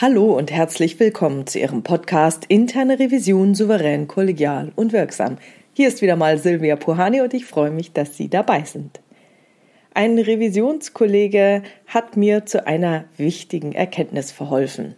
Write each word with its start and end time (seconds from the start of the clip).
Hallo 0.00 0.38
und 0.38 0.52
herzlich 0.52 1.00
willkommen 1.00 1.48
zu 1.48 1.58
Ihrem 1.58 1.82
Podcast 1.82 2.44
Interne 2.46 3.00
Revision 3.00 3.56
souverän, 3.56 4.06
kollegial 4.06 4.70
und 4.76 4.92
wirksam. 4.92 5.38
Hier 5.72 5.88
ist 5.88 6.02
wieder 6.02 6.14
mal 6.14 6.38
Silvia 6.38 6.76
Puhani 6.76 7.20
und 7.20 7.34
ich 7.34 7.46
freue 7.46 7.72
mich, 7.72 7.94
dass 7.94 8.16
Sie 8.16 8.28
dabei 8.28 8.62
sind. 8.62 9.00
Ein 9.94 10.20
Revisionskollege 10.20 11.64
hat 11.88 12.16
mir 12.16 12.46
zu 12.46 12.64
einer 12.64 13.06
wichtigen 13.16 13.72
Erkenntnis 13.72 14.30
verholfen. 14.30 14.94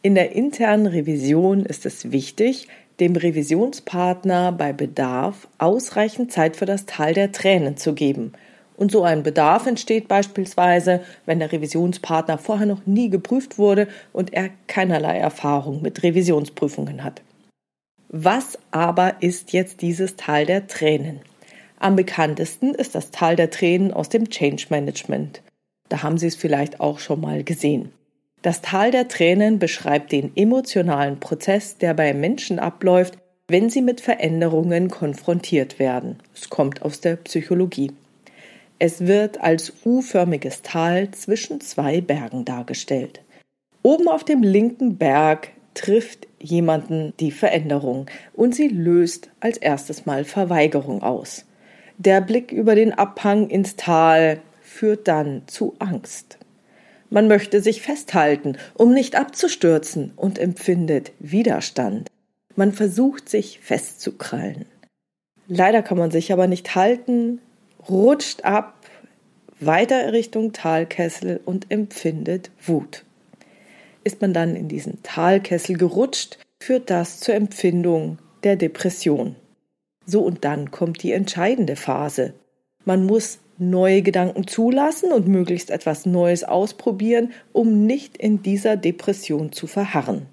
In 0.00 0.14
der 0.14 0.34
internen 0.34 0.86
Revision 0.86 1.66
ist 1.66 1.84
es 1.84 2.10
wichtig, 2.10 2.68
dem 3.00 3.16
Revisionspartner 3.16 4.50
bei 4.52 4.72
Bedarf 4.72 5.46
ausreichend 5.58 6.32
Zeit 6.32 6.56
für 6.56 6.64
das 6.64 6.86
Tal 6.86 7.12
der 7.12 7.32
Tränen 7.32 7.76
zu 7.76 7.92
geben– 7.92 8.32
und 8.76 8.90
so 8.90 9.02
ein 9.02 9.22
Bedarf 9.22 9.66
entsteht 9.66 10.08
beispielsweise, 10.08 11.00
wenn 11.26 11.38
der 11.38 11.52
Revisionspartner 11.52 12.38
vorher 12.38 12.66
noch 12.66 12.86
nie 12.86 13.10
geprüft 13.10 13.58
wurde 13.58 13.88
und 14.12 14.32
er 14.32 14.50
keinerlei 14.66 15.18
Erfahrung 15.18 15.82
mit 15.82 16.02
Revisionsprüfungen 16.02 17.04
hat. 17.04 17.22
Was 18.08 18.58
aber 18.70 19.16
ist 19.20 19.52
jetzt 19.52 19.80
dieses 19.82 20.16
Tal 20.16 20.46
der 20.46 20.66
Tränen? 20.66 21.20
Am 21.78 21.96
bekanntesten 21.96 22.74
ist 22.74 22.94
das 22.94 23.10
Tal 23.10 23.36
der 23.36 23.50
Tränen 23.50 23.92
aus 23.92 24.08
dem 24.08 24.28
Change 24.28 24.66
Management. 24.68 25.42
Da 25.88 26.02
haben 26.02 26.18
Sie 26.18 26.26
es 26.26 26.36
vielleicht 26.36 26.80
auch 26.80 26.98
schon 26.98 27.20
mal 27.20 27.42
gesehen. 27.42 27.92
Das 28.42 28.60
Tal 28.60 28.90
der 28.90 29.08
Tränen 29.08 29.58
beschreibt 29.58 30.10
den 30.10 30.32
emotionalen 30.36 31.20
Prozess, 31.20 31.78
der 31.78 31.94
bei 31.94 32.12
Menschen 32.12 32.58
abläuft, 32.58 33.18
wenn 33.48 33.70
sie 33.70 33.82
mit 33.82 34.00
Veränderungen 34.00 34.90
konfrontiert 34.90 35.78
werden. 35.78 36.18
Es 36.34 36.50
kommt 36.50 36.82
aus 36.82 37.00
der 37.00 37.16
Psychologie. 37.16 37.92
Es 38.84 39.06
wird 39.06 39.40
als 39.40 39.72
U-förmiges 39.84 40.62
Tal 40.62 41.12
zwischen 41.12 41.60
zwei 41.60 42.00
Bergen 42.00 42.44
dargestellt. 42.44 43.22
Oben 43.84 44.08
auf 44.08 44.24
dem 44.24 44.42
linken 44.42 44.96
Berg 44.96 45.50
trifft 45.74 46.26
jemanden 46.40 47.14
die 47.20 47.30
Veränderung 47.30 48.06
und 48.32 48.56
sie 48.56 48.66
löst 48.66 49.30
als 49.38 49.56
erstes 49.56 50.04
Mal 50.04 50.24
Verweigerung 50.24 51.00
aus. 51.00 51.44
Der 51.96 52.20
Blick 52.20 52.50
über 52.50 52.74
den 52.74 52.92
Abhang 52.92 53.50
ins 53.50 53.76
Tal 53.76 54.40
führt 54.60 55.06
dann 55.06 55.42
zu 55.46 55.76
Angst. 55.78 56.38
Man 57.08 57.28
möchte 57.28 57.60
sich 57.62 57.82
festhalten, 57.82 58.56
um 58.74 58.92
nicht 58.92 59.14
abzustürzen 59.14 60.10
und 60.16 60.40
empfindet 60.40 61.12
Widerstand. 61.20 62.10
Man 62.56 62.72
versucht 62.72 63.28
sich 63.28 63.60
festzukrallen. 63.60 64.64
Leider 65.46 65.82
kann 65.82 65.98
man 65.98 66.10
sich 66.10 66.32
aber 66.32 66.48
nicht 66.48 66.74
halten, 66.74 67.38
rutscht 67.88 68.44
ab, 68.44 68.74
weiter 69.60 70.12
Richtung 70.12 70.52
Talkessel 70.52 71.40
und 71.44 71.70
empfindet 71.70 72.50
Wut. 72.64 73.04
Ist 74.04 74.20
man 74.20 74.32
dann 74.32 74.56
in 74.56 74.68
diesen 74.68 75.02
Talkessel 75.02 75.76
gerutscht, 75.76 76.38
führt 76.60 76.90
das 76.90 77.20
zur 77.20 77.34
Empfindung 77.34 78.18
der 78.42 78.56
Depression. 78.56 79.36
So 80.06 80.22
und 80.22 80.44
dann 80.44 80.70
kommt 80.70 81.02
die 81.02 81.12
entscheidende 81.12 81.76
Phase. 81.76 82.34
Man 82.84 83.06
muss 83.06 83.38
neue 83.58 84.02
Gedanken 84.02 84.48
zulassen 84.48 85.12
und 85.12 85.28
möglichst 85.28 85.70
etwas 85.70 86.06
Neues 86.06 86.42
ausprobieren, 86.42 87.32
um 87.52 87.86
nicht 87.86 88.16
in 88.16 88.42
dieser 88.42 88.76
Depression 88.76 89.52
zu 89.52 89.68
verharren. 89.68 90.26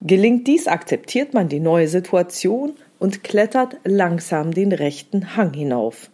Gelingt 0.00 0.46
dies, 0.46 0.68
akzeptiert 0.68 1.34
man 1.34 1.48
die 1.48 1.60
neue 1.60 1.88
Situation 1.88 2.74
und 2.98 3.24
klettert 3.24 3.76
langsam 3.84 4.52
den 4.52 4.72
rechten 4.72 5.36
Hang 5.36 5.52
hinauf. 5.52 6.11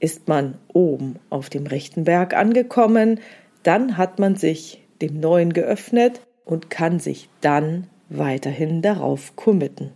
Ist 0.00 0.28
man 0.28 0.58
oben 0.72 1.16
auf 1.30 1.50
dem 1.50 1.66
rechten 1.66 2.04
Berg 2.04 2.34
angekommen, 2.34 3.20
dann 3.62 3.96
hat 3.96 4.18
man 4.18 4.36
sich 4.36 4.82
dem 5.02 5.20
Neuen 5.20 5.52
geöffnet 5.52 6.20
und 6.44 6.70
kann 6.70 7.00
sich 7.00 7.28
dann 7.40 7.86
weiterhin 8.08 8.82
darauf 8.82 9.36
committen. 9.36 9.92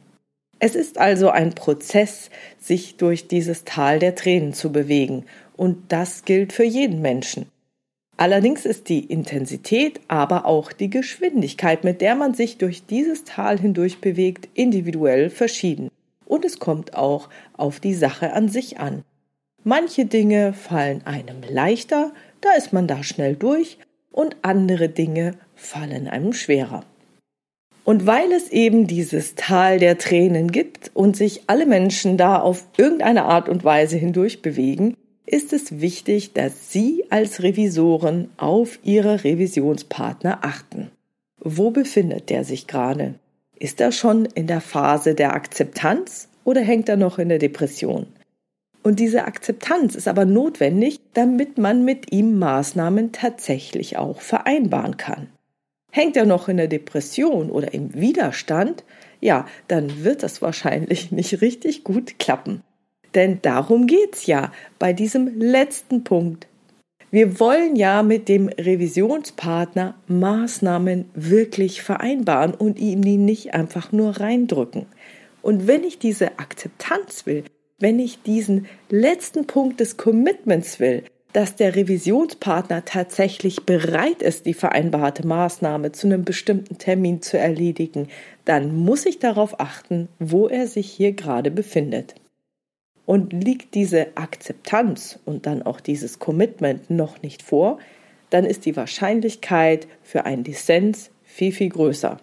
Es 0.58 0.74
ist 0.74 0.98
also 0.98 1.30
ein 1.30 1.54
Prozess, 1.54 2.30
sich 2.60 2.96
durch 2.96 3.26
dieses 3.26 3.64
Tal 3.64 3.98
der 3.98 4.14
Tränen 4.14 4.52
zu 4.52 4.70
bewegen, 4.70 5.24
und 5.56 5.92
das 5.92 6.24
gilt 6.24 6.52
für 6.52 6.64
jeden 6.64 7.02
Menschen. 7.02 7.46
Allerdings 8.16 8.66
ist 8.66 8.88
die 8.88 9.04
Intensität, 9.04 10.00
aber 10.06 10.46
auch 10.46 10.72
die 10.72 10.90
Geschwindigkeit, 10.90 11.82
mit 11.82 12.00
der 12.00 12.14
man 12.14 12.34
sich 12.34 12.58
durch 12.58 12.86
dieses 12.86 13.24
Tal 13.24 13.58
hindurch 13.58 14.00
bewegt, 14.00 14.48
individuell 14.54 15.30
verschieden. 15.30 15.88
Und 16.26 16.44
es 16.44 16.58
kommt 16.58 16.94
auch 16.94 17.28
auf 17.56 17.80
die 17.80 17.94
Sache 17.94 18.32
an 18.32 18.48
sich 18.48 18.78
an. 18.78 19.02
Manche 19.64 20.06
Dinge 20.06 20.52
fallen 20.52 21.02
einem 21.04 21.42
leichter, 21.48 22.12
da 22.40 22.52
ist 22.58 22.72
man 22.72 22.86
da 22.86 23.02
schnell 23.02 23.36
durch, 23.36 23.78
und 24.10 24.36
andere 24.42 24.88
Dinge 24.88 25.32
fallen 25.54 26.08
einem 26.08 26.32
schwerer. 26.32 26.84
Und 27.84 28.06
weil 28.06 28.32
es 28.32 28.50
eben 28.50 28.86
dieses 28.86 29.34
Tal 29.34 29.78
der 29.78 29.98
Tränen 29.98 30.52
gibt 30.52 30.90
und 30.94 31.16
sich 31.16 31.42
alle 31.48 31.66
Menschen 31.66 32.16
da 32.16 32.40
auf 32.40 32.66
irgendeine 32.76 33.24
Art 33.24 33.48
und 33.48 33.64
Weise 33.64 33.96
hindurch 33.96 34.42
bewegen, 34.42 34.96
ist 35.26 35.52
es 35.52 35.80
wichtig, 35.80 36.32
dass 36.32 36.72
Sie 36.72 37.04
als 37.10 37.42
Revisoren 37.42 38.30
auf 38.36 38.78
Ihre 38.82 39.24
Revisionspartner 39.24 40.40
achten. 40.42 40.90
Wo 41.38 41.70
befindet 41.70 42.30
der 42.30 42.44
sich 42.44 42.66
gerade? 42.66 43.14
Ist 43.58 43.80
er 43.80 43.92
schon 43.92 44.26
in 44.26 44.46
der 44.46 44.60
Phase 44.60 45.14
der 45.14 45.34
Akzeptanz 45.34 46.28
oder 46.44 46.60
hängt 46.60 46.88
er 46.88 46.96
noch 46.96 47.18
in 47.18 47.28
der 47.28 47.38
Depression? 47.38 48.06
Und 48.82 48.98
diese 48.98 49.24
Akzeptanz 49.24 49.94
ist 49.94 50.08
aber 50.08 50.24
notwendig, 50.24 51.00
damit 51.14 51.56
man 51.56 51.84
mit 51.84 52.12
ihm 52.12 52.38
Maßnahmen 52.38 53.12
tatsächlich 53.12 53.96
auch 53.96 54.20
vereinbaren 54.20 54.96
kann. 54.96 55.28
Hängt 55.92 56.16
er 56.16 56.24
noch 56.24 56.48
in 56.48 56.56
der 56.56 56.68
Depression 56.68 57.50
oder 57.50 57.74
im 57.74 57.94
Widerstand, 57.94 58.84
ja, 59.20 59.46
dann 59.68 60.04
wird 60.04 60.22
das 60.22 60.42
wahrscheinlich 60.42 61.12
nicht 61.12 61.40
richtig 61.42 61.84
gut 61.84 62.18
klappen. 62.18 62.62
Denn 63.14 63.40
darum 63.42 63.86
geht's 63.86 64.26
ja 64.26 64.52
bei 64.78 64.92
diesem 64.92 65.38
letzten 65.38 66.02
Punkt. 66.02 66.48
Wir 67.10 67.38
wollen 67.38 67.76
ja 67.76 68.02
mit 68.02 68.28
dem 68.28 68.48
Revisionspartner 68.48 69.94
Maßnahmen 70.08 71.10
wirklich 71.14 71.82
vereinbaren 71.82 72.54
und 72.54 72.78
ihm 72.78 73.02
die 73.02 73.18
nicht 73.18 73.52
einfach 73.52 73.92
nur 73.92 74.18
reindrücken. 74.18 74.86
Und 75.42 75.66
wenn 75.66 75.84
ich 75.84 75.98
diese 75.98 76.38
Akzeptanz 76.38 77.26
will, 77.26 77.44
wenn 77.82 77.98
ich 77.98 78.22
diesen 78.22 78.66
letzten 78.90 79.48
Punkt 79.48 79.80
des 79.80 79.96
Commitments 79.96 80.78
will, 80.78 81.02
dass 81.32 81.56
der 81.56 81.74
Revisionspartner 81.74 82.84
tatsächlich 82.84 83.64
bereit 83.66 84.22
ist, 84.22 84.46
die 84.46 84.54
vereinbarte 84.54 85.26
Maßnahme 85.26 85.90
zu 85.90 86.06
einem 86.06 86.24
bestimmten 86.24 86.78
Termin 86.78 87.22
zu 87.22 87.38
erledigen, 87.38 88.08
dann 88.44 88.72
muss 88.76 89.04
ich 89.04 89.18
darauf 89.18 89.58
achten, 89.58 90.08
wo 90.20 90.46
er 90.46 90.68
sich 90.68 90.92
hier 90.92 91.12
gerade 91.12 91.50
befindet. 91.50 92.14
Und 93.04 93.32
liegt 93.32 93.74
diese 93.74 94.16
Akzeptanz 94.16 95.18
und 95.24 95.46
dann 95.46 95.62
auch 95.62 95.80
dieses 95.80 96.20
Commitment 96.20 96.88
noch 96.88 97.20
nicht 97.20 97.42
vor, 97.42 97.78
dann 98.30 98.44
ist 98.44 98.64
die 98.64 98.76
Wahrscheinlichkeit 98.76 99.88
für 100.04 100.24
einen 100.24 100.44
Dissens 100.44 101.10
viel, 101.24 101.50
viel 101.50 101.70
größer. 101.70 102.20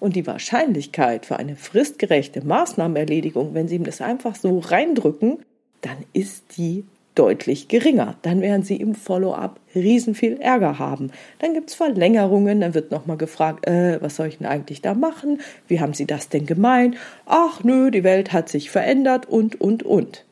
Und 0.00 0.14
die 0.16 0.26
Wahrscheinlichkeit 0.26 1.26
für 1.26 1.38
eine 1.38 1.56
fristgerechte 1.56 2.44
Maßnahmenerledigung, 2.44 3.54
wenn 3.54 3.68
Sie 3.68 3.76
ihm 3.76 3.84
das 3.84 4.00
einfach 4.00 4.36
so 4.36 4.58
reindrücken, 4.58 5.38
dann 5.80 5.96
ist 6.12 6.56
die 6.56 6.84
deutlich 7.18 7.66
geringer. 7.66 8.16
Dann 8.22 8.40
werden 8.40 8.62
Sie 8.62 8.76
im 8.76 8.94
Follow-up 8.94 9.58
riesen 9.74 10.14
viel 10.14 10.36
Ärger 10.40 10.78
haben. 10.78 11.10
Dann 11.40 11.52
gibt 11.52 11.70
es 11.70 11.74
Verlängerungen, 11.74 12.60
dann 12.60 12.74
wird 12.74 12.92
nochmal 12.92 13.16
gefragt, 13.16 13.66
äh, 13.66 14.00
was 14.00 14.16
soll 14.16 14.28
ich 14.28 14.38
denn 14.38 14.46
eigentlich 14.46 14.82
da 14.82 14.94
machen? 14.94 15.40
Wie 15.66 15.80
haben 15.80 15.94
Sie 15.94 16.06
das 16.06 16.28
denn 16.28 16.46
gemeint? 16.46 16.96
Ach 17.26 17.64
nö, 17.64 17.90
die 17.90 18.04
Welt 18.04 18.32
hat 18.32 18.48
sich 18.48 18.70
verändert 18.70 19.26
und, 19.26 19.60
und, 19.60 19.82
und. 19.82 20.24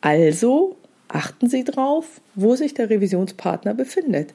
Also 0.00 0.76
achten 1.08 1.48
Sie 1.48 1.64
drauf, 1.64 2.20
wo 2.36 2.54
sich 2.54 2.74
der 2.74 2.88
Revisionspartner 2.88 3.74
befindet. 3.74 4.34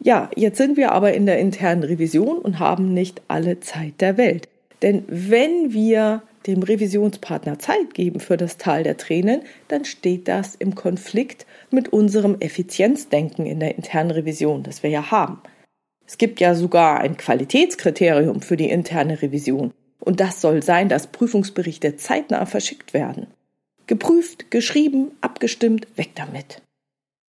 Ja, 0.00 0.30
jetzt 0.36 0.58
sind 0.58 0.76
wir 0.76 0.92
aber 0.92 1.14
in 1.14 1.26
der 1.26 1.38
internen 1.38 1.82
Revision 1.82 2.38
und 2.38 2.58
haben 2.58 2.94
nicht 2.94 3.22
alle 3.28 3.60
Zeit 3.60 4.00
der 4.00 4.16
Welt. 4.16 4.48
Denn 4.82 5.04
wenn 5.08 5.72
wir 5.72 6.22
dem 6.46 6.62
Revisionspartner 6.62 7.58
Zeit 7.58 7.94
geben 7.94 8.20
für 8.20 8.36
das 8.36 8.56
Tal 8.56 8.82
der 8.82 8.96
Tränen, 8.96 9.42
dann 9.68 9.84
steht 9.84 10.28
das 10.28 10.54
im 10.54 10.74
Konflikt 10.74 11.46
mit 11.70 11.92
unserem 11.92 12.36
Effizienzdenken 12.40 13.44
in 13.44 13.60
der 13.60 13.76
internen 13.76 14.10
Revision, 14.10 14.62
das 14.62 14.82
wir 14.82 14.90
ja 14.90 15.10
haben. 15.10 15.40
Es 16.06 16.16
gibt 16.16 16.40
ja 16.40 16.54
sogar 16.54 17.00
ein 17.00 17.16
Qualitätskriterium 17.18 18.40
für 18.40 18.56
die 18.56 18.70
interne 18.70 19.20
Revision. 19.20 19.72
Und 20.00 20.20
das 20.20 20.40
soll 20.40 20.62
sein, 20.62 20.88
dass 20.88 21.08
Prüfungsberichte 21.08 21.96
zeitnah 21.96 22.46
verschickt 22.46 22.94
werden. 22.94 23.26
Geprüft, 23.86 24.50
geschrieben, 24.50 25.10
abgestimmt, 25.20 25.86
weg 25.96 26.10
damit. 26.14 26.62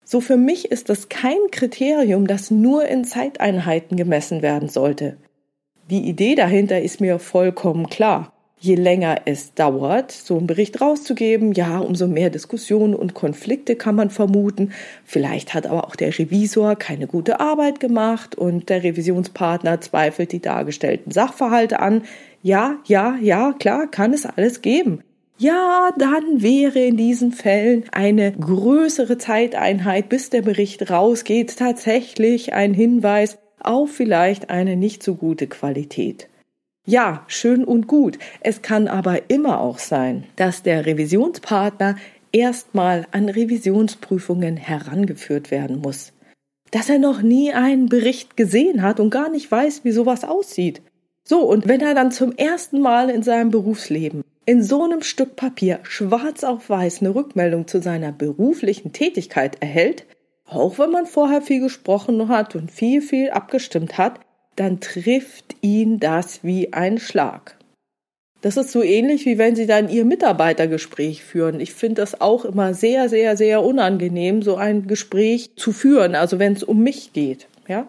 So 0.05 0.21
für 0.21 0.37
mich 0.37 0.71
ist 0.71 0.89
das 0.89 1.09
kein 1.09 1.37
Kriterium, 1.51 2.27
das 2.27 2.51
nur 2.51 2.85
in 2.85 3.03
Zeiteinheiten 3.03 3.97
gemessen 3.97 4.41
werden 4.41 4.69
sollte. 4.69 5.17
Die 5.89 6.07
Idee 6.07 6.35
dahinter 6.35 6.81
ist 6.81 7.01
mir 7.01 7.19
vollkommen 7.19 7.89
klar. 7.89 8.31
je 8.65 8.75
länger 8.75 9.21
es 9.25 9.53
dauert, 9.53 10.11
so 10.11 10.37
einen 10.37 10.47
Bericht 10.47 10.81
rauszugeben, 10.81 11.53
ja, 11.53 11.79
umso 11.79 12.07
mehr 12.07 12.29
Diskussionen 12.29 12.95
und 12.95 13.13
Konflikte 13.13 13.75
kann 13.75 13.95
man 13.95 14.09
vermuten. 14.09 14.71
Vielleicht 15.03 15.53
hat 15.53 15.67
aber 15.67 15.85
auch 15.85 15.95
der 15.95 16.17
Revisor 16.17 16.75
keine 16.75 17.07
gute 17.07 17.39
Arbeit 17.39 17.79
gemacht 17.79 18.35
und 18.35 18.69
der 18.69 18.83
Revisionspartner 18.83 19.81
zweifelt 19.81 20.31
die 20.31 20.41
dargestellten 20.41 21.11
Sachverhalte 21.11 21.79
an. 21.79 22.03
Ja, 22.41 22.77
ja, 22.85 23.17
ja, 23.21 23.53
klar, 23.53 23.87
kann 23.89 24.13
es 24.13 24.25
alles 24.25 24.61
geben. 24.61 25.03
Ja, 25.37 25.89
dann 25.97 26.41
wäre 26.41 26.79
in 26.79 26.95
diesen 26.95 27.33
Fällen 27.33 27.83
eine 27.91 28.31
größere 28.31 29.17
Zeiteinheit, 29.17 30.07
bis 30.07 30.29
der 30.29 30.41
Bericht 30.41 30.89
rausgeht, 30.89 31.57
tatsächlich 31.57 32.53
ein 32.53 32.73
Hinweis 32.73 33.37
auf 33.59 33.91
vielleicht 33.91 34.49
eine 34.49 34.77
nicht 34.77 35.03
so 35.03 35.15
gute 35.15 35.47
Qualität. 35.47 36.29
Ja, 36.87 37.25
schön 37.27 37.65
und 37.65 37.87
gut. 37.87 38.17
Es 38.41 38.61
kann 38.61 38.87
aber 38.87 39.29
immer 39.29 39.59
auch 39.59 39.79
sein, 39.79 40.23
dass 40.37 40.63
der 40.63 40.85
Revisionspartner 40.85 41.97
erstmal 42.31 43.07
an 43.11 43.27
Revisionsprüfungen 43.27 44.55
herangeführt 44.55 45.51
werden 45.51 45.79
muss. 45.81 46.13
Dass 46.71 46.89
er 46.89 46.99
noch 46.99 47.21
nie 47.21 47.51
einen 47.51 47.87
Bericht 47.87 48.37
gesehen 48.37 48.83
hat 48.83 48.99
und 48.99 49.09
gar 49.09 49.29
nicht 49.29 49.51
weiß, 49.51 49.83
wie 49.83 49.91
sowas 49.91 50.23
aussieht. 50.23 50.81
So, 51.27 51.41
und 51.41 51.67
wenn 51.67 51.81
er 51.81 51.95
dann 51.95 52.11
zum 52.11 52.33
ersten 52.33 52.79
Mal 52.79 53.09
in 53.09 53.23
seinem 53.23 53.49
Berufsleben 53.49 54.23
in 54.45 54.61
so 54.61 54.83
einem 54.83 55.01
Stück 55.01 55.35
Papier 55.35 55.79
schwarz 55.81 56.43
auf 56.43 56.69
weiß 56.69 57.01
eine 57.01 57.15
Rückmeldung 57.15 57.67
zu 57.67 57.81
seiner 57.81 58.11
beruflichen 58.11 58.93
Tätigkeit 58.93 59.59
erhält, 59.59 60.05
auch 60.47 60.77
wenn 60.77 60.91
man 60.91 61.07
vorher 61.07 61.41
viel 61.41 61.61
gesprochen 61.61 62.27
hat 62.27 62.55
und 62.55 62.69
viel, 62.69 63.01
viel 63.01 63.31
abgestimmt 63.31 63.97
hat, 63.97 64.19
dann 64.55 64.79
trifft 64.79 65.55
ihn 65.61 65.99
das 65.99 66.43
wie 66.43 66.73
ein 66.73 66.99
Schlag. 66.99 67.57
Das 68.41 68.57
ist 68.57 68.71
so 68.71 68.83
ähnlich, 68.83 69.25
wie 69.25 69.39
wenn 69.39 69.55
Sie 69.55 69.65
dann 69.65 69.89
Ihr 69.89 70.05
Mitarbeitergespräch 70.05 71.23
führen. 71.23 71.59
Ich 71.59 71.73
finde 71.73 71.95
das 71.95 72.21
auch 72.21 72.45
immer 72.45 72.75
sehr, 72.75 73.09
sehr, 73.09 73.35
sehr 73.35 73.63
unangenehm, 73.63 74.43
so 74.43 74.55
ein 74.55 74.85
Gespräch 74.85 75.55
zu 75.55 75.71
führen, 75.71 76.13
also 76.13 76.37
wenn 76.37 76.53
es 76.53 76.63
um 76.63 76.83
mich 76.83 77.13
geht, 77.13 77.47
ja. 77.67 77.87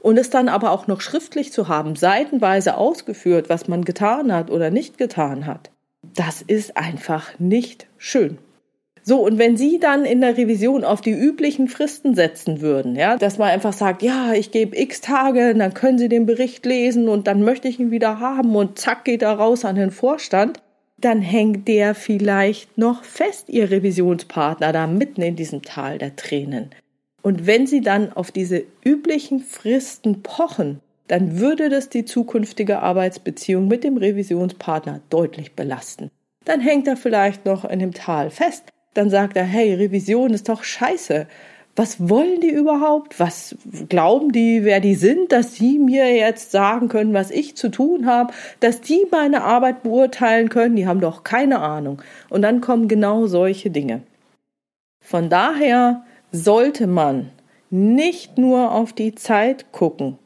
Und 0.00 0.18
es 0.18 0.30
dann 0.30 0.48
aber 0.48 0.70
auch 0.70 0.86
noch 0.86 1.00
schriftlich 1.00 1.52
zu 1.52 1.68
haben, 1.68 1.96
seitenweise 1.96 2.76
ausgeführt, 2.76 3.48
was 3.48 3.68
man 3.68 3.84
getan 3.84 4.32
hat 4.32 4.50
oder 4.50 4.70
nicht 4.70 4.98
getan 4.98 5.46
hat. 5.46 5.70
Das 6.02 6.42
ist 6.42 6.76
einfach 6.76 7.38
nicht 7.38 7.86
schön. 7.98 8.38
So, 9.08 9.24
und 9.24 9.38
wenn 9.38 9.56
Sie 9.56 9.78
dann 9.78 10.04
in 10.04 10.20
der 10.20 10.36
Revision 10.36 10.82
auf 10.82 11.00
die 11.00 11.12
üblichen 11.12 11.68
Fristen 11.68 12.16
setzen 12.16 12.60
würden, 12.60 12.96
ja, 12.96 13.16
dass 13.16 13.38
man 13.38 13.50
einfach 13.50 13.72
sagt, 13.72 14.02
ja, 14.02 14.32
ich 14.32 14.50
gebe 14.50 14.76
x 14.76 15.00
Tage, 15.00 15.54
dann 15.54 15.74
können 15.74 15.98
Sie 15.98 16.08
den 16.08 16.26
Bericht 16.26 16.66
lesen 16.66 17.08
und 17.08 17.28
dann 17.28 17.42
möchte 17.42 17.68
ich 17.68 17.78
ihn 17.78 17.92
wieder 17.92 18.18
haben 18.18 18.56
und 18.56 18.80
zack 18.80 19.04
geht 19.04 19.22
er 19.22 19.34
raus 19.34 19.64
an 19.64 19.76
den 19.76 19.92
Vorstand, 19.92 20.60
dann 20.98 21.20
hängt 21.20 21.68
der 21.68 21.94
vielleicht 21.94 22.78
noch 22.78 23.04
fest, 23.04 23.48
Ihr 23.48 23.70
Revisionspartner, 23.70 24.72
da 24.72 24.88
mitten 24.88 25.22
in 25.22 25.36
diesem 25.36 25.62
Tal 25.62 25.98
der 25.98 26.16
Tränen. 26.16 26.70
Und 27.26 27.44
wenn 27.44 27.66
Sie 27.66 27.80
dann 27.80 28.12
auf 28.12 28.30
diese 28.30 28.62
üblichen 28.84 29.40
Fristen 29.40 30.22
pochen, 30.22 30.78
dann 31.08 31.40
würde 31.40 31.70
das 31.70 31.88
die 31.88 32.04
zukünftige 32.04 32.82
Arbeitsbeziehung 32.82 33.66
mit 33.66 33.82
dem 33.82 33.96
Revisionspartner 33.96 35.00
deutlich 35.10 35.54
belasten. 35.54 36.12
Dann 36.44 36.60
hängt 36.60 36.86
er 36.86 36.96
vielleicht 36.96 37.44
noch 37.44 37.64
in 37.64 37.80
dem 37.80 37.92
Tal 37.92 38.30
fest, 38.30 38.66
dann 38.94 39.10
sagt 39.10 39.36
er, 39.36 39.42
hey, 39.42 39.74
Revision 39.74 40.34
ist 40.34 40.48
doch 40.48 40.62
scheiße. 40.62 41.26
Was 41.74 42.08
wollen 42.08 42.40
die 42.42 42.50
überhaupt? 42.50 43.18
Was 43.18 43.56
glauben 43.88 44.30
die, 44.30 44.62
wer 44.62 44.78
die 44.78 44.94
sind, 44.94 45.32
dass 45.32 45.56
sie 45.56 45.80
mir 45.80 46.14
jetzt 46.14 46.52
sagen 46.52 46.86
können, 46.86 47.12
was 47.12 47.32
ich 47.32 47.56
zu 47.56 47.70
tun 47.70 48.06
habe, 48.06 48.32
dass 48.60 48.82
die 48.82 49.04
meine 49.10 49.42
Arbeit 49.42 49.82
beurteilen 49.82 50.48
können? 50.48 50.76
Die 50.76 50.86
haben 50.86 51.00
doch 51.00 51.24
keine 51.24 51.58
Ahnung. 51.58 52.00
Und 52.30 52.42
dann 52.42 52.60
kommen 52.60 52.86
genau 52.86 53.26
solche 53.26 53.72
Dinge. 53.72 54.02
Von 55.00 55.28
daher 55.28 56.04
sollte 56.36 56.86
man 56.86 57.30
nicht 57.70 58.38
nur 58.38 58.72
auf 58.72 58.92
die 58.92 59.14
Zeit 59.14 59.72
gucken, 59.72 60.18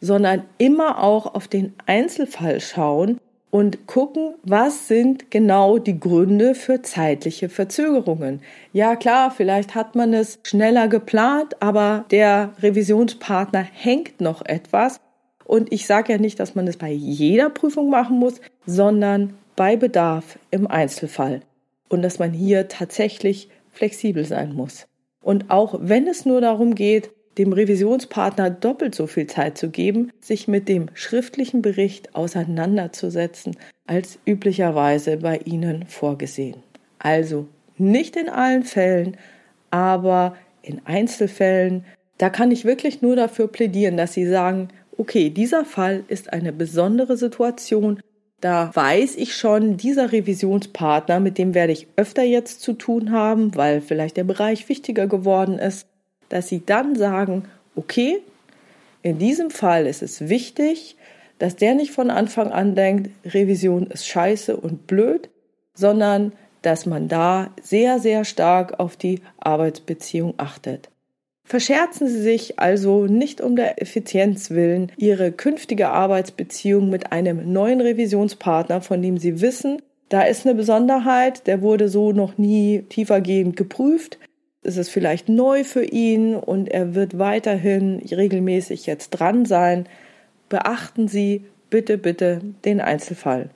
sondern 0.00 0.44
immer 0.58 1.02
auch 1.02 1.34
auf 1.34 1.48
den 1.48 1.74
Einzelfall 1.86 2.60
schauen 2.60 3.20
und 3.50 3.86
gucken, 3.86 4.34
was 4.42 4.88
sind 4.88 5.30
genau 5.30 5.78
die 5.78 6.00
Gründe 6.00 6.54
für 6.54 6.82
zeitliche 6.82 7.48
Verzögerungen. 7.48 8.40
Ja 8.72 8.96
klar, 8.96 9.30
vielleicht 9.30 9.74
hat 9.74 9.94
man 9.94 10.12
es 10.12 10.40
schneller 10.42 10.88
geplant, 10.88 11.62
aber 11.62 12.04
der 12.10 12.52
Revisionspartner 12.60 13.62
hängt 13.62 14.20
noch 14.20 14.44
etwas. 14.44 14.98
Und 15.44 15.72
ich 15.72 15.86
sage 15.86 16.14
ja 16.14 16.18
nicht, 16.18 16.40
dass 16.40 16.54
man 16.54 16.66
es 16.66 16.78
bei 16.78 16.90
jeder 16.90 17.50
Prüfung 17.50 17.90
machen 17.90 18.18
muss, 18.18 18.40
sondern 18.66 19.34
bei 19.56 19.76
Bedarf 19.76 20.38
im 20.50 20.66
Einzelfall. 20.66 21.42
Und 21.88 22.02
dass 22.02 22.18
man 22.18 22.32
hier 22.32 22.66
tatsächlich 22.66 23.50
flexibel 23.70 24.24
sein 24.24 24.52
muss. 24.54 24.88
Und 25.24 25.50
auch 25.50 25.78
wenn 25.80 26.06
es 26.06 26.26
nur 26.26 26.42
darum 26.42 26.74
geht, 26.74 27.10
dem 27.38 27.52
Revisionspartner 27.52 28.50
doppelt 28.50 28.94
so 28.94 29.06
viel 29.06 29.26
Zeit 29.26 29.58
zu 29.58 29.70
geben, 29.70 30.12
sich 30.20 30.46
mit 30.46 30.68
dem 30.68 30.90
schriftlichen 30.94 31.62
Bericht 31.62 32.14
auseinanderzusetzen, 32.14 33.56
als 33.86 34.18
üblicherweise 34.26 35.16
bei 35.16 35.38
Ihnen 35.38 35.86
vorgesehen. 35.86 36.62
Also 36.98 37.48
nicht 37.76 38.16
in 38.16 38.28
allen 38.28 38.62
Fällen, 38.62 39.16
aber 39.70 40.36
in 40.62 40.82
Einzelfällen, 40.84 41.84
da 42.18 42.28
kann 42.28 42.52
ich 42.52 42.64
wirklich 42.64 43.02
nur 43.02 43.16
dafür 43.16 43.48
plädieren, 43.48 43.96
dass 43.96 44.12
Sie 44.12 44.26
sagen, 44.26 44.68
okay, 44.96 45.30
dieser 45.30 45.64
Fall 45.64 46.04
ist 46.06 46.32
eine 46.32 46.52
besondere 46.52 47.16
Situation, 47.16 48.00
da 48.44 48.70
weiß 48.74 49.16
ich 49.16 49.34
schon, 49.34 49.76
dieser 49.76 50.12
Revisionspartner, 50.12 51.18
mit 51.18 51.38
dem 51.38 51.54
werde 51.54 51.72
ich 51.72 51.86
öfter 51.96 52.22
jetzt 52.22 52.60
zu 52.60 52.74
tun 52.74 53.10
haben, 53.10 53.56
weil 53.56 53.80
vielleicht 53.80 54.16
der 54.16 54.24
Bereich 54.24 54.68
wichtiger 54.68 55.06
geworden 55.06 55.58
ist 55.58 55.86
dass 56.28 56.48
sie 56.48 56.64
dann 56.64 56.96
sagen, 56.96 57.44
okay, 57.76 58.20
in 59.02 59.18
diesem 59.18 59.50
Fall 59.50 59.86
ist 59.86 60.02
es 60.02 60.28
wichtig, 60.28 60.96
dass 61.38 61.56
der 61.56 61.74
nicht 61.74 61.92
von 61.92 62.10
Anfang 62.10 62.50
an 62.50 62.74
denkt, 62.74 63.10
Revision 63.24 63.86
ist 63.88 64.06
scheiße 64.06 64.56
und 64.56 64.86
blöd, 64.86 65.28
sondern 65.74 66.32
dass 66.62 66.86
man 66.86 67.08
da 67.08 67.50
sehr, 67.62 67.98
sehr 67.98 68.24
stark 68.24 68.80
auf 68.80 68.96
die 68.96 69.20
Arbeitsbeziehung 69.38 70.34
achtet. 70.38 70.88
Verscherzen 71.44 72.08
Sie 72.08 72.20
sich 72.20 72.58
also 72.58 73.06
nicht 73.06 73.40
um 73.40 73.54
der 73.54 73.80
Effizienz 73.82 74.50
willen 74.50 74.90
Ihre 74.96 75.30
künftige 75.30 75.90
Arbeitsbeziehung 75.90 76.90
mit 76.90 77.12
einem 77.12 77.52
neuen 77.52 77.80
Revisionspartner, 77.80 78.80
von 78.80 79.02
dem 79.02 79.18
Sie 79.18 79.40
wissen, 79.40 79.82
da 80.08 80.22
ist 80.22 80.46
eine 80.46 80.54
Besonderheit, 80.54 81.46
der 81.46 81.60
wurde 81.62 81.88
so 81.88 82.12
noch 82.12 82.38
nie 82.38 82.82
tiefergehend 82.88 83.56
geprüft 83.56 84.18
ist 84.64 84.78
es 84.78 84.88
vielleicht 84.88 85.28
neu 85.28 85.62
für 85.62 85.84
ihn 85.84 86.34
und 86.34 86.68
er 86.68 86.94
wird 86.94 87.18
weiterhin 87.18 87.98
regelmäßig 87.98 88.86
jetzt 88.86 89.10
dran 89.10 89.44
sein. 89.44 89.86
Beachten 90.48 91.06
Sie 91.06 91.44
bitte, 91.70 91.98
bitte 91.98 92.40
den 92.64 92.80
Einzelfall. 92.80 93.50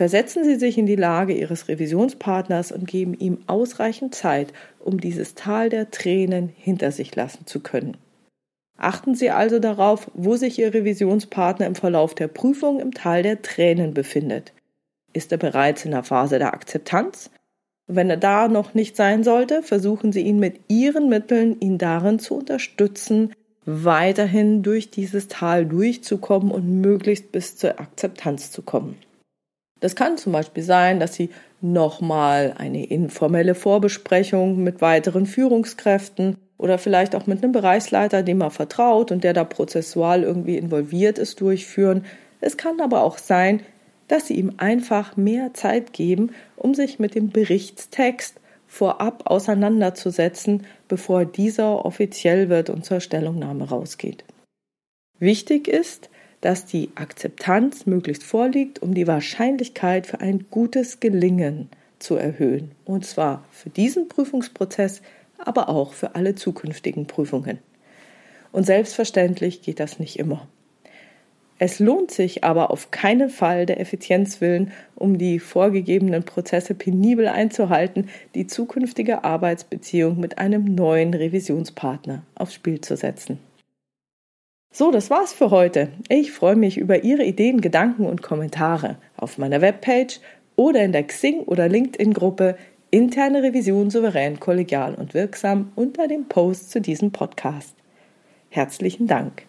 Versetzen 0.00 0.44
Sie 0.44 0.54
sich 0.54 0.78
in 0.78 0.86
die 0.86 0.96
Lage 0.96 1.34
Ihres 1.34 1.68
Revisionspartners 1.68 2.72
und 2.72 2.86
geben 2.86 3.12
ihm 3.12 3.36
ausreichend 3.46 4.14
Zeit, 4.14 4.50
um 4.78 4.98
dieses 4.98 5.34
Tal 5.34 5.68
der 5.68 5.90
Tränen 5.90 6.48
hinter 6.56 6.90
sich 6.90 7.14
lassen 7.16 7.44
zu 7.44 7.60
können. 7.60 7.98
Achten 8.78 9.14
Sie 9.14 9.28
also 9.28 9.58
darauf, 9.58 10.10
wo 10.14 10.36
sich 10.36 10.58
Ihr 10.58 10.72
Revisionspartner 10.72 11.66
im 11.66 11.74
Verlauf 11.74 12.14
der 12.14 12.28
Prüfung 12.28 12.80
im 12.80 12.94
Tal 12.94 13.22
der 13.22 13.42
Tränen 13.42 13.92
befindet. 13.92 14.54
Ist 15.12 15.32
er 15.32 15.38
bereits 15.38 15.84
in 15.84 15.90
der 15.90 16.02
Phase 16.02 16.38
der 16.38 16.54
Akzeptanz? 16.54 17.30
wenn 17.86 18.08
er 18.08 18.16
da 18.16 18.48
noch 18.48 18.72
nicht 18.72 18.96
sein 18.96 19.22
sollte, 19.22 19.62
versuchen 19.62 20.12
Sie 20.12 20.22
ihn 20.22 20.38
mit 20.38 20.60
Ihren 20.68 21.10
Mitteln, 21.10 21.60
ihn 21.60 21.76
darin 21.76 22.18
zu 22.18 22.36
unterstützen, 22.36 23.34
weiterhin 23.66 24.62
durch 24.62 24.90
dieses 24.90 25.28
Tal 25.28 25.66
durchzukommen 25.66 26.52
und 26.52 26.80
möglichst 26.80 27.32
bis 27.32 27.58
zur 27.58 27.78
Akzeptanz 27.78 28.50
zu 28.50 28.62
kommen. 28.62 28.96
Das 29.80 29.96
kann 29.96 30.18
zum 30.18 30.32
Beispiel 30.32 30.62
sein, 30.62 31.00
dass 31.00 31.14
Sie 31.14 31.30
nochmal 31.60 32.54
eine 32.56 32.86
informelle 32.86 33.54
Vorbesprechung 33.54 34.62
mit 34.62 34.80
weiteren 34.80 35.26
Führungskräften 35.26 36.36
oder 36.58 36.78
vielleicht 36.78 37.14
auch 37.14 37.26
mit 37.26 37.42
einem 37.42 37.52
Bereichsleiter, 37.52 38.22
dem 38.22 38.42
er 38.42 38.50
vertraut 38.50 39.10
und 39.10 39.24
der 39.24 39.32
da 39.32 39.44
prozessual 39.44 40.22
irgendwie 40.22 40.58
involviert 40.58 41.18
ist, 41.18 41.40
durchführen. 41.40 42.04
Es 42.40 42.56
kann 42.56 42.80
aber 42.80 43.02
auch 43.02 43.18
sein, 43.18 43.60
dass 44.08 44.26
sie 44.26 44.34
ihm 44.34 44.54
einfach 44.58 45.16
mehr 45.16 45.54
Zeit 45.54 45.92
geben, 45.92 46.32
um 46.56 46.74
sich 46.74 46.98
mit 46.98 47.14
dem 47.14 47.30
Berichtstext 47.30 48.40
vorab 48.66 49.22
auseinanderzusetzen, 49.24 50.66
bevor 50.88 51.24
dieser 51.24 51.84
offiziell 51.84 52.48
wird 52.48 52.70
und 52.70 52.84
zur 52.84 53.00
Stellungnahme 53.00 53.68
rausgeht. 53.68 54.24
Wichtig 55.18 55.68
ist, 55.68 56.09
dass 56.40 56.64
die 56.64 56.90
Akzeptanz 56.94 57.86
möglichst 57.86 58.24
vorliegt, 58.24 58.80
um 58.80 58.94
die 58.94 59.06
Wahrscheinlichkeit 59.06 60.06
für 60.06 60.20
ein 60.20 60.46
gutes 60.50 61.00
Gelingen 61.00 61.68
zu 61.98 62.16
erhöhen. 62.16 62.72
Und 62.84 63.04
zwar 63.04 63.44
für 63.50 63.70
diesen 63.70 64.08
Prüfungsprozess, 64.08 65.02
aber 65.38 65.68
auch 65.68 65.92
für 65.92 66.14
alle 66.14 66.34
zukünftigen 66.34 67.06
Prüfungen. 67.06 67.58
Und 68.52 68.66
selbstverständlich 68.66 69.62
geht 69.62 69.80
das 69.80 69.98
nicht 69.98 70.18
immer. 70.18 70.48
Es 71.62 71.78
lohnt 71.78 72.10
sich 72.10 72.42
aber 72.42 72.70
auf 72.70 72.90
keinen 72.90 73.28
Fall 73.28 73.66
der 73.66 73.80
Effizienz 73.80 74.40
willen, 74.40 74.72
um 74.96 75.18
die 75.18 75.38
vorgegebenen 75.38 76.24
Prozesse 76.24 76.74
penibel 76.74 77.28
einzuhalten, 77.28 78.08
die 78.34 78.46
zukünftige 78.46 79.24
Arbeitsbeziehung 79.24 80.18
mit 80.18 80.38
einem 80.38 80.74
neuen 80.74 81.12
Revisionspartner 81.12 82.22
aufs 82.34 82.54
Spiel 82.54 82.80
zu 82.80 82.96
setzen. 82.96 83.40
So, 84.72 84.92
das 84.92 85.10
war's 85.10 85.32
für 85.32 85.50
heute. 85.50 85.88
Ich 86.08 86.30
freue 86.30 86.54
mich 86.54 86.78
über 86.78 87.02
Ihre 87.02 87.24
Ideen, 87.24 87.60
Gedanken 87.60 88.06
und 88.06 88.22
Kommentare 88.22 88.98
auf 89.16 89.36
meiner 89.36 89.60
Webpage 89.60 90.20
oder 90.54 90.84
in 90.84 90.92
der 90.92 91.08
Xing- 91.08 91.42
oder 91.44 91.68
LinkedIn-Gruppe 91.68 92.56
Interne 92.92 93.42
Revision 93.42 93.90
souverän, 93.90 94.38
kollegial 94.38 94.94
und 94.94 95.12
wirksam 95.12 95.72
unter 95.74 96.06
dem 96.06 96.26
Post 96.26 96.70
zu 96.70 96.80
diesem 96.80 97.10
Podcast. 97.10 97.74
Herzlichen 98.48 99.08
Dank. 99.08 99.42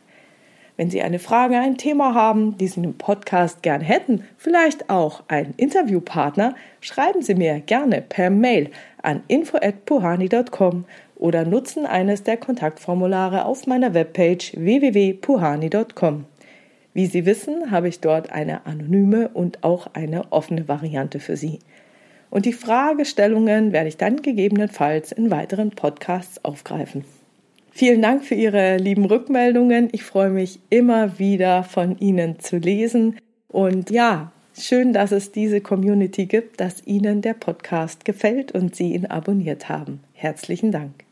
Wenn 0.76 0.90
Sie 0.90 1.04
eine 1.04 1.20
Frage, 1.20 1.60
ein 1.60 1.78
Thema 1.78 2.16
haben, 2.16 2.58
die 2.58 2.68
Sie 2.68 2.82
im 2.82 2.98
Podcast 2.98 3.62
gern 3.62 3.82
hätten, 3.82 4.24
vielleicht 4.38 4.90
auch 4.90 5.22
einen 5.28 5.54
Interviewpartner, 5.56 6.56
schreiben 6.80 7.22
Sie 7.22 7.36
mir 7.36 7.60
gerne 7.60 8.02
per 8.02 8.32
Mail 8.32 8.72
an 9.04 9.22
info@puhani.com 9.28 10.86
oder 11.22 11.46
nutzen 11.46 11.86
eines 11.86 12.24
der 12.24 12.36
Kontaktformulare 12.36 13.46
auf 13.46 13.68
meiner 13.68 13.94
Webpage 13.94 14.54
www.puhani.com. 14.58 16.26
Wie 16.94 17.06
Sie 17.06 17.26
wissen, 17.28 17.70
habe 17.70 17.88
ich 17.88 18.00
dort 18.00 18.32
eine 18.32 18.66
anonyme 18.66 19.30
und 19.30 19.64
auch 19.64 19.88
eine 19.94 20.32
offene 20.32 20.68
Variante 20.68 21.20
für 21.20 21.38
Sie. 21.38 21.60
Und 22.32 22.46
die 22.46 22.54
Fragestellungen 22.54 23.72
werde 23.72 23.90
ich 23.90 23.98
dann 23.98 24.24
gegebenenfalls 24.24 25.12
in 25.12 25.30
weiteren 25.30 25.70
Podcasts 25.70 26.44
aufgreifen. 26.44 27.06
Vielen 27.70 28.02
Dank 28.02 28.26
für 28.26 28.36
Ihre 28.36 28.78
lieben 28.78 29.06
Rückmeldungen. 29.06 29.90
Ich 29.92 30.04
freue 30.04 30.32
mich 30.32 30.60
immer 30.72 31.20
wieder 31.20 31.64
von 31.64 32.00
Ihnen 32.00 32.40
zu 32.40 32.58
lesen. 32.58 33.18
Und 33.48 33.92
ja, 33.92 34.32
schön, 34.58 34.92
dass 34.92 35.12
es 35.12 35.32
diese 35.32 35.62
Community 35.62 36.26
gibt, 36.26 36.60
dass 36.60 36.86
Ihnen 36.88 37.22
der 37.22 37.36
Podcast 37.36 38.06
gefällt 38.06 38.54
und 38.54 38.76
Sie 38.76 38.94
ihn 38.94 39.06
abonniert 39.06 39.70
haben. 39.70 40.00
Herzlichen 40.14 40.72
Dank. 40.72 41.11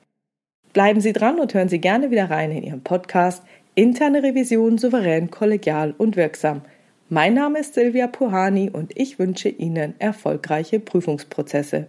Bleiben 0.74 1.02
Sie 1.02 1.14
dran 1.14 1.40
und 1.40 1.54
hören 1.54 1.70
Sie 1.70 1.80
gerne 1.80 2.12
wieder 2.12 2.30
rein 2.30 2.52
in 2.52 2.64
Ihren 2.64 2.84
Podcast 2.84 3.44
Interne 3.74 4.22
Revision 4.22 4.78
souverän, 4.78 5.32
kollegial 5.32 5.96
und 5.98 6.16
wirksam. 6.16 6.62
Mein 7.08 7.34
Name 7.34 7.60
ist 7.60 7.74
Silvia 7.74 8.08
Puhani 8.08 8.70
und 8.70 8.92
ich 8.96 9.18
wünsche 9.18 9.50
Ihnen 9.50 9.96
erfolgreiche 10.00 10.80
Prüfungsprozesse. 10.80 11.88